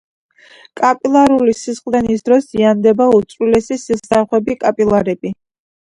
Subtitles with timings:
[0.79, 5.35] კაპილარული სისხლდენის დროს ზიანდება უწვრილესი სისხლძარღვები -კაპილარები